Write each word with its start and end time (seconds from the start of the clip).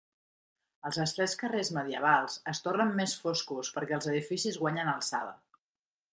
Els 0.89 0.95
estrets 1.03 1.35
carrers 1.41 1.69
medievals 1.77 2.39
es 2.53 2.63
tornen 2.69 2.95
més 3.01 3.15
foscos 3.27 3.71
perquè 3.77 3.99
els 4.01 4.09
edificis 4.15 4.61
guanyen 4.65 4.93
alçada. 4.97 5.39